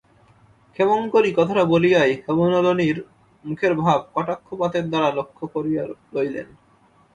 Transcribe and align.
ক্ষেমংকরী 0.73 1.29
কথাটা 1.37 1.63
বলিয়াই 1.65 2.11
হেমনলিনীর 2.23 2.97
মুখের 3.45 3.73
ভাব 3.75 3.99
কটাক্ষপাতের 4.13 4.85
দ্বারা 4.89 5.09
লক্ষ্য 5.17 5.45
করিয়া 5.55 5.83
লইলেন। 6.13 6.47